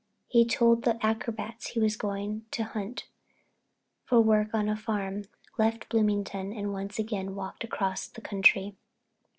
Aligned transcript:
He 0.27 0.45
told 0.45 0.81
the 0.83 0.97
acrobats 1.05 1.67
he 1.67 1.79
was 1.79 1.95
going 1.95 2.43
to 2.49 2.63
hunt 2.63 3.07
for 4.03 4.19
work 4.19 4.51
on 4.51 4.67
a 4.67 4.75
farm, 4.75 5.25
left 5.59 5.89
Bloomington 5.89 6.51
and 6.53 6.73
once 6.73 6.97
again 6.97 7.35
walked 7.35 7.63
across 7.63 8.07
the 8.07 8.21
country. 8.21 8.75